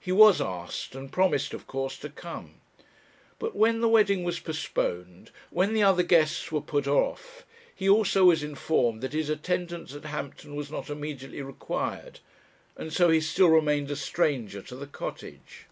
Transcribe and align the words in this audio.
He 0.00 0.12
was 0.12 0.40
asked, 0.40 0.94
and 0.94 1.12
promised, 1.12 1.52
of 1.52 1.66
course, 1.66 1.98
to 1.98 2.08
come. 2.08 2.62
But 3.38 3.54
when 3.54 3.82
the 3.82 3.88
wedding 3.90 4.24
was 4.24 4.40
postponed, 4.40 5.30
when 5.50 5.74
the 5.74 5.82
other 5.82 6.02
guests 6.02 6.50
were 6.50 6.62
put 6.62 6.86
off, 6.86 7.44
he 7.74 7.86
also 7.86 8.24
was 8.24 8.42
informed 8.42 9.02
that 9.02 9.12
his 9.12 9.28
attendance 9.28 9.92
at 9.94 10.06
Hampton 10.06 10.56
was 10.56 10.70
not 10.70 10.88
immediately 10.88 11.42
required; 11.42 12.20
and 12.78 12.94
so 12.94 13.10
he 13.10 13.20
still 13.20 13.48
remained 13.50 13.90
a 13.90 13.96
stranger 13.96 14.62
to 14.62 14.74
the 14.74 14.86
Cottage. 14.86 15.66